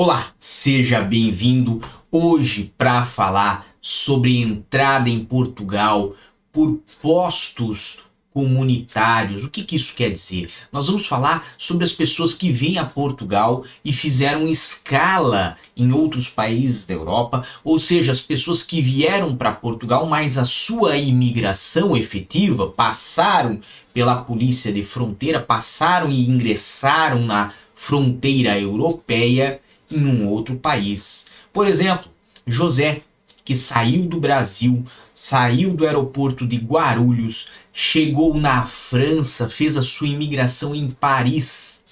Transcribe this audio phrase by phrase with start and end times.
[0.00, 6.14] Olá, seja bem-vindo hoje para falar sobre entrada em Portugal
[6.52, 7.98] por postos
[8.32, 9.42] comunitários.
[9.42, 10.50] O que, que isso quer dizer?
[10.70, 16.28] Nós vamos falar sobre as pessoas que vêm a Portugal e fizeram escala em outros
[16.28, 21.96] países da Europa, ou seja, as pessoas que vieram para Portugal, mas a sua imigração
[21.96, 23.60] efetiva passaram
[23.92, 31.28] pela polícia de fronteira, passaram e ingressaram na fronteira europeia em um outro país.
[31.52, 32.10] Por exemplo,
[32.46, 33.02] José,
[33.44, 40.08] que saiu do Brasil, saiu do aeroporto de Guarulhos, chegou na França, fez a sua
[40.08, 41.84] imigração em Paris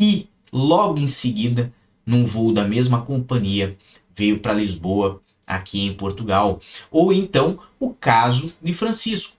[0.00, 1.72] e, logo em seguida,
[2.04, 3.76] num voo da mesma companhia,
[4.14, 6.60] veio para Lisboa, aqui em Portugal.
[6.90, 9.36] Ou então o caso de Francisco,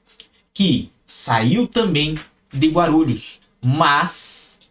[0.54, 2.16] que saiu também
[2.52, 4.62] de Guarulhos, mas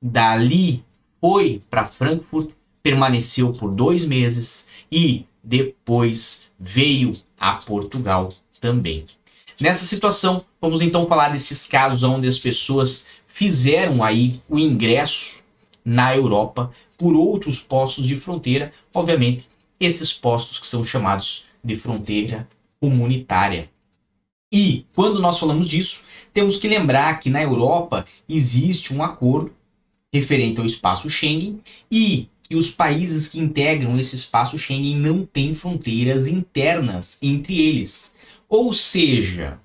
[0.00, 0.84] dali
[1.20, 2.50] foi para Frankfurt
[2.82, 9.04] permaneceu por dois meses e depois veio a Portugal também.
[9.60, 15.40] Nessa situação, vamos então falar desses casos onde as pessoas fizeram aí o ingresso
[15.84, 19.48] na Europa por outros postos de fronteira, obviamente,
[19.80, 22.48] esses postos que são chamados de fronteira
[22.80, 23.70] comunitária.
[24.52, 29.52] E quando nós falamos disso, temos que lembrar que na Europa existe um acordo
[30.12, 35.54] referente ao espaço Schengen e que os países que integram esse espaço Schengen não têm
[35.54, 38.12] fronteiras internas entre eles.
[38.46, 39.58] Ou seja,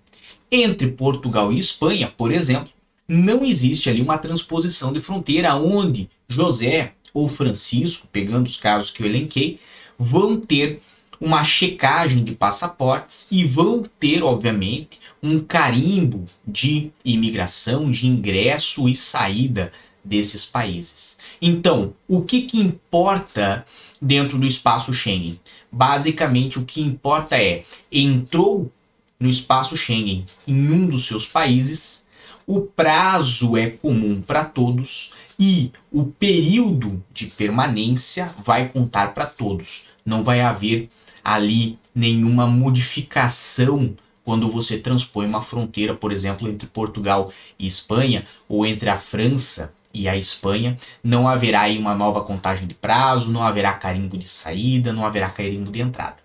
[0.50, 2.70] entre Portugal e Espanha, por exemplo,
[3.06, 9.04] não existe ali uma transposição de fronteira onde José ou Francisco, pegando os casos que
[9.04, 9.60] eu elenquei,
[10.00, 10.82] vão ter
[11.20, 18.96] uma checagem de passaportes e vão ter, obviamente, um carimbo de imigração, de ingresso e
[18.96, 19.74] saída
[20.08, 21.18] desses países.
[21.42, 23.66] Então, o que, que importa
[24.02, 25.40] dentro do espaço Schengen?
[25.72, 28.72] Basicamente, o que importa é entrou
[29.20, 32.08] no espaço Schengen em um dos seus países,
[32.46, 39.86] o prazo é comum para todos e o período de permanência vai contar para todos.
[40.06, 40.90] Não vai haver
[41.24, 48.66] ali nenhuma modificação quando você transpõe uma fronteira, por exemplo, entre Portugal e Espanha ou
[48.66, 53.44] entre a França e a Espanha, não haverá aí uma nova contagem de prazo, não
[53.44, 56.18] haverá carimbo de saída, não haverá carimbo de entrada.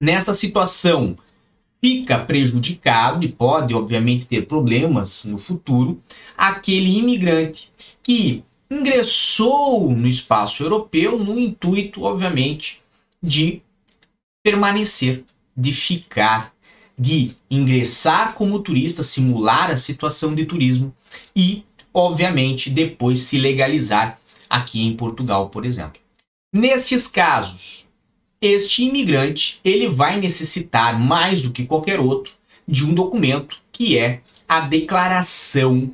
[0.00, 1.16] Nessa situação,
[1.80, 6.00] fica prejudicado e pode, obviamente, ter problemas no futuro
[6.36, 7.70] aquele imigrante
[8.02, 12.80] que ingressou no espaço europeu no intuito, obviamente,
[13.22, 13.62] de
[14.42, 15.24] permanecer,
[15.56, 16.52] de ficar,
[16.98, 20.94] de ingressar como turista, simular a situação de turismo
[21.34, 21.64] e
[21.96, 24.20] obviamente depois se legalizar
[24.50, 25.98] aqui em Portugal, por exemplo.
[26.52, 27.86] Nestes casos,
[28.38, 32.34] este imigrante ele vai necessitar mais do que qualquer outro
[32.68, 35.90] de um documento que é a declaração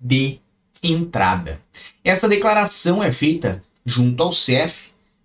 [0.00, 0.38] de
[0.82, 1.60] entrada.
[2.02, 4.78] Essa declaração é feita junto ao CEF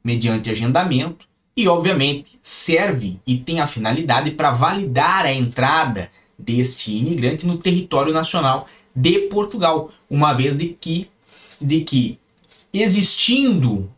[0.04, 1.26] mediante agendamento
[1.56, 8.14] e obviamente serve e tem a finalidade para validar a entrada deste imigrante no território
[8.14, 11.10] nacional de Portugal, uma vez de que,
[11.60, 12.20] de que
[12.74, 13.92] existindo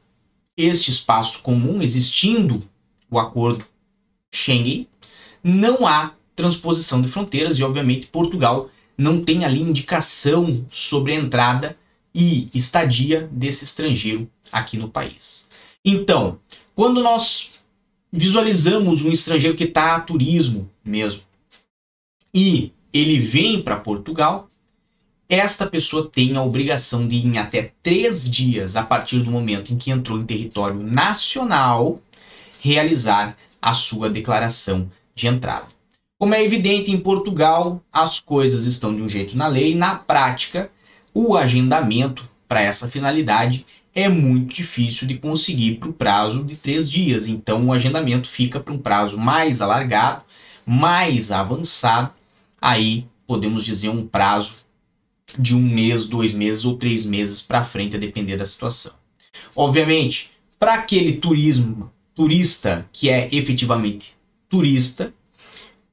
[0.55, 2.63] este espaço comum, existindo
[3.09, 3.65] o acordo
[4.33, 4.87] Schengen,
[5.43, 11.77] não há transposição de fronteiras e, obviamente, Portugal não tem ali indicação sobre a entrada
[12.13, 15.49] e estadia desse estrangeiro aqui no país.
[15.83, 16.39] Então,
[16.75, 17.51] quando nós
[18.11, 21.21] visualizamos um estrangeiro que está a turismo mesmo
[22.33, 24.50] e ele vem para Portugal,
[25.31, 29.77] esta pessoa tem a obrigação de, em até três dias, a partir do momento em
[29.77, 32.01] que entrou em território nacional,
[32.59, 35.67] realizar a sua declaração de entrada.
[36.19, 40.69] Como é evidente, em Portugal, as coisas estão de um jeito na lei, na prática,
[41.13, 43.65] o agendamento para essa finalidade
[43.95, 47.25] é muito difícil de conseguir para o prazo de três dias.
[47.25, 50.23] Então, o agendamento fica para um prazo mais alargado,
[50.65, 52.11] mais avançado.
[52.61, 54.60] Aí podemos dizer um prazo
[55.37, 58.93] de um mês, dois meses ou três meses para frente, a depender da situação.
[59.55, 64.15] Obviamente, para aquele turismo turista que é efetivamente
[64.49, 65.13] turista,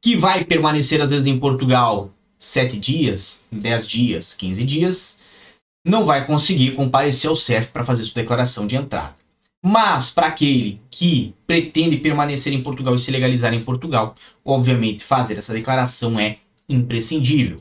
[0.01, 5.21] que vai permanecer às vezes em Portugal sete dias, dez dias, quinze dias,
[5.85, 9.17] não vai conseguir comparecer ao CEF para fazer sua declaração de entrada.
[9.63, 14.15] Mas para aquele que pretende permanecer em Portugal e se legalizar em Portugal,
[14.45, 16.39] obviamente fazer essa declaração é
[16.69, 17.59] imprescindível.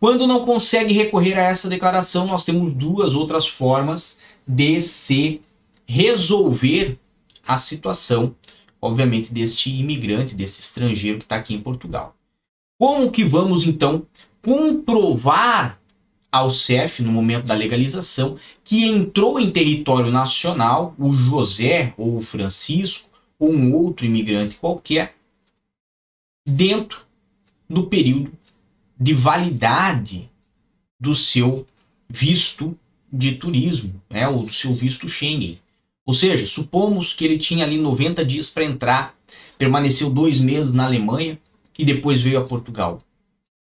[0.00, 5.40] Quando não consegue recorrer a essa declaração, nós temos duas outras formas de se
[5.86, 6.98] resolver
[7.46, 8.34] a situação,
[8.80, 12.14] obviamente, deste imigrante, desse estrangeiro que está aqui em Portugal.
[12.78, 14.06] Como que vamos então
[14.42, 15.80] comprovar
[16.30, 22.22] ao CEF, no momento da legalização, que entrou em território nacional o José ou o
[22.22, 23.08] Francisco
[23.38, 25.14] ou um outro imigrante qualquer
[26.44, 27.02] dentro
[27.70, 28.32] do período
[28.98, 30.30] de validade
[31.00, 31.66] do seu
[32.08, 32.76] visto
[33.12, 35.58] de turismo, né, ou do seu visto Schengen.
[36.06, 39.14] Ou seja, supomos que ele tinha ali 90 dias para entrar,
[39.56, 41.38] permaneceu dois meses na Alemanha
[41.78, 43.02] e depois veio a Portugal.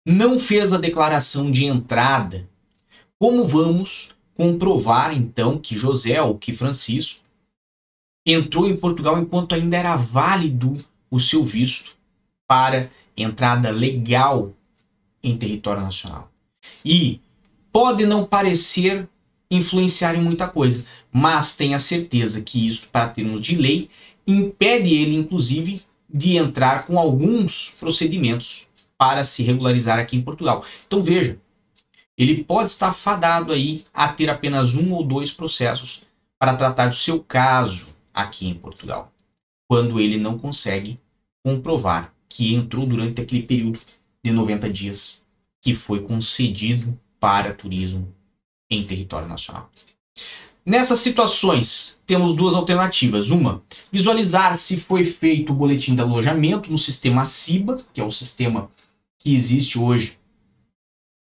[0.06, 2.49] Não fez a declaração de entrada.
[3.19, 7.25] Como vamos comprovar então que José ou que Francisco
[8.26, 11.96] entrou em Portugal enquanto ainda era válido o seu visto
[12.46, 14.52] para entrada legal
[15.28, 16.31] em território nacional?
[16.84, 17.20] E
[17.73, 19.08] pode não parecer
[19.50, 23.90] influenciar em muita coisa, mas tenha certeza que isso, para termos de lei,
[24.26, 28.67] impede ele, inclusive, de entrar com alguns procedimentos
[28.99, 30.64] para se regularizar aqui em Portugal.
[30.87, 31.38] Então veja,
[32.17, 36.02] ele pode estar fadado aí a ter apenas um ou dois processos
[36.38, 39.12] para tratar do seu caso aqui em Portugal,
[39.69, 40.99] quando ele não consegue
[41.44, 43.81] comprovar que entrou durante aquele período
[44.26, 45.25] de 90 dias
[45.62, 48.12] que foi concedido para turismo
[48.69, 49.70] em território nacional.
[50.64, 53.31] Nessas situações, temos duas alternativas.
[53.31, 58.11] Uma, visualizar se foi feito o boletim de alojamento no sistema CIBA, que é o
[58.11, 58.69] sistema
[59.17, 60.19] que existe hoje,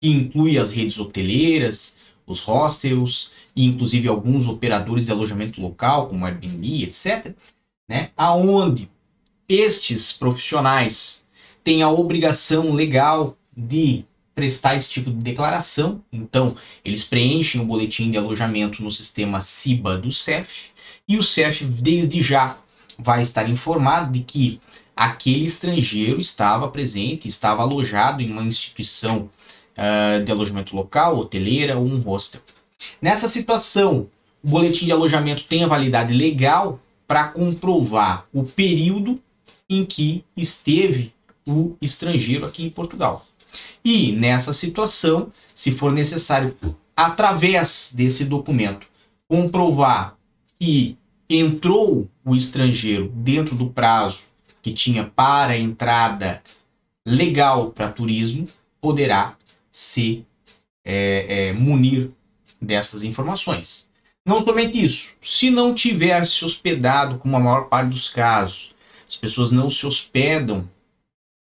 [0.01, 6.25] que inclui as redes hoteleiras, os hostels e inclusive alguns operadores de alojamento local, como
[6.25, 7.35] Airbnb, etc.,
[7.87, 8.11] né?
[8.17, 8.89] aonde
[9.47, 11.26] estes profissionais
[11.67, 14.05] têm a obrigação legal de
[14.37, 16.01] prestar esse tipo de declaração.
[16.13, 16.55] Então,
[16.85, 20.67] eles preenchem o boletim de alojamento no sistema CIBA do CEF
[21.09, 22.57] e o CEF, desde já,
[22.97, 24.61] vai estar informado de que
[24.95, 29.29] aquele estrangeiro estava presente, estava alojado em uma instituição
[29.77, 32.43] uh, de alojamento local, hoteleira ou um hostel.
[33.03, 34.07] Nessa situação,
[34.41, 36.79] o boletim de alojamento tem a validade legal
[37.09, 39.21] para comprovar o período
[39.69, 41.16] em que esteve
[41.47, 43.25] o estrangeiro aqui em Portugal.
[43.85, 46.57] E nessa situação, se for necessário,
[46.95, 48.87] através desse documento,
[49.29, 50.17] comprovar
[50.59, 50.97] que
[51.29, 54.25] entrou o estrangeiro dentro do prazo
[54.63, 56.43] que tinha para entrada
[57.05, 58.49] legal para turismo,
[58.81, 59.37] poderá
[59.71, 60.25] se
[60.85, 62.11] é, é, munir
[62.61, 63.89] dessas informações.
[64.25, 68.75] Não somente isso, se não tiver se hospedado, como a maior parte dos casos,
[69.07, 70.69] as pessoas não se hospedam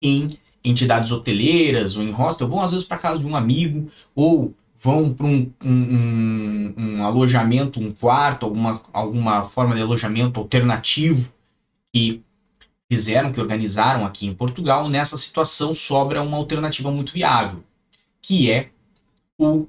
[0.07, 4.55] em entidades hoteleiras ou em hostel vão às vezes para casa de um amigo ou
[4.79, 11.33] vão para um, um, um, alojamento, um quarto, alguma, alguma forma de alojamento alternativo
[11.93, 12.23] que
[12.89, 14.89] fizeram, que organizaram aqui em Portugal.
[14.89, 17.65] Nessa situação sobra uma alternativa muito viável,
[18.21, 18.71] que é
[19.39, 19.67] o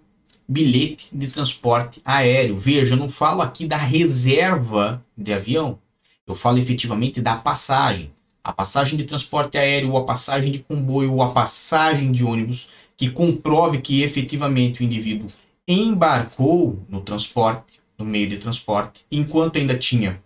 [0.48, 2.58] bilhete de transporte aéreo.
[2.58, 5.80] Veja, eu não falo aqui da reserva de avião,
[6.26, 8.12] eu falo efetivamente da passagem
[8.48, 13.10] a passagem de transporte aéreo, a passagem de comboio, ou a passagem de ônibus, que
[13.10, 15.28] comprove que efetivamente o indivíduo
[15.68, 20.24] embarcou no transporte, no meio de transporte, enquanto ainda tinha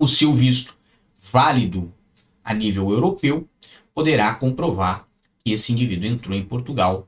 [0.00, 0.74] o seu visto
[1.20, 1.92] válido
[2.42, 3.46] a nível europeu,
[3.94, 5.06] poderá comprovar
[5.44, 7.06] que esse indivíduo entrou em Portugal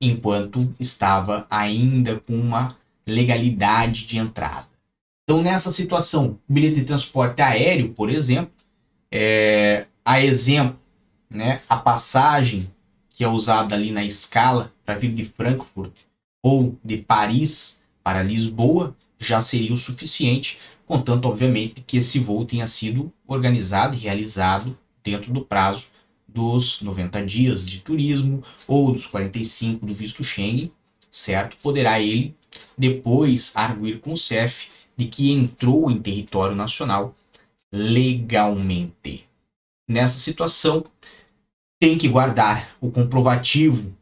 [0.00, 4.66] enquanto estava ainda com uma legalidade de entrada.
[5.22, 8.57] Então, nessa situação, bilhete de transporte aéreo, por exemplo,
[9.10, 10.78] é, a exemplo,
[11.30, 12.70] né, a passagem
[13.10, 15.92] que é usada ali na escala para vir de Frankfurt
[16.42, 22.66] ou de Paris para Lisboa já seria o suficiente, contanto, obviamente, que esse voo tenha
[22.66, 25.86] sido organizado e realizado dentro do prazo
[26.26, 30.70] dos 90 dias de turismo ou dos 45 do visto Schengen,
[31.10, 31.56] certo?
[31.62, 32.34] Poderá ele
[32.76, 37.14] depois arguir com o CEF de que entrou em território nacional
[37.72, 39.26] legalmente.
[39.88, 40.84] Nessa situação,
[41.80, 43.94] tem que guardar o comprovativo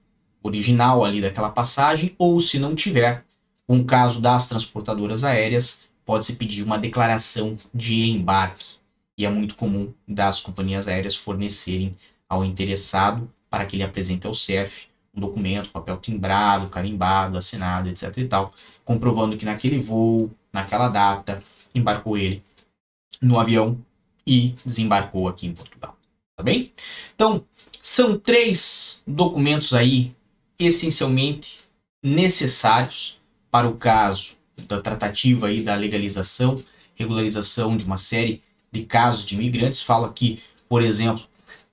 [0.43, 3.25] original ali daquela passagem, ou se não tiver,
[3.69, 8.77] um caso das transportadoras aéreas, pode-se pedir uma declaração de embarque.
[9.19, 11.97] E é muito comum das companhias aéreas fornecerem
[12.29, 18.17] ao interessado para que ele apresente ao CEF um documento, papel timbrado, carimbado, assinado, etc
[18.19, 18.53] e tal,
[18.85, 21.43] comprovando que naquele voo, naquela data,
[21.75, 22.45] embarcou ele
[23.21, 23.79] no avião
[24.27, 25.97] e desembarcou aqui em Portugal.
[26.37, 26.73] Tá bem?
[27.15, 27.45] Então,
[27.81, 30.15] são três documentos aí
[30.59, 31.61] essencialmente
[32.03, 33.19] necessários
[33.51, 34.33] para o caso
[34.67, 36.63] da tratativa aí da legalização
[36.97, 39.83] regularização de uma série de casos de imigrantes.
[39.83, 41.25] Falo aqui, por exemplo,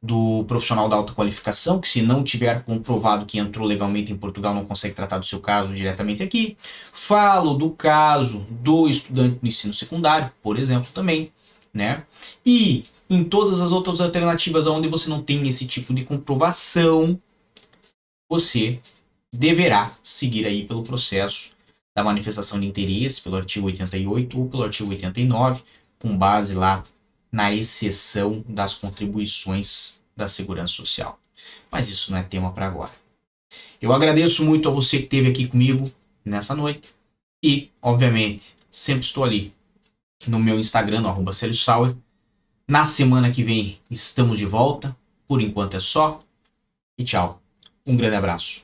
[0.04, 4.54] do profissional da alta qualificação, que se não tiver comprovado que entrou legalmente em Portugal,
[4.54, 6.58] não consegue tratar do seu caso diretamente aqui.
[6.92, 11.32] Falo do caso do estudante do ensino secundário, por exemplo, também,
[11.74, 12.04] né?
[12.46, 17.18] E em todas as outras alternativas onde você não tem esse tipo de comprovação,
[18.30, 18.82] você
[19.32, 21.52] deverá seguir aí pelo processo
[21.96, 25.64] da manifestação de interesse, pelo artigo 88 ou pelo artigo 89,
[25.98, 26.84] com base lá
[27.34, 31.20] na exceção das contribuições da Segurança Social.
[31.72, 32.92] Mas isso não é tema para agora.
[33.82, 35.92] Eu agradeço muito a você que esteve aqui comigo
[36.24, 36.94] nessa noite
[37.42, 39.52] e, obviamente, sempre estou ali
[40.28, 41.96] no meu Instagram, no Sauer.
[42.68, 44.96] Na semana que vem estamos de volta.
[45.28, 46.20] Por enquanto é só.
[46.98, 47.42] E tchau.
[47.86, 48.64] Um grande abraço.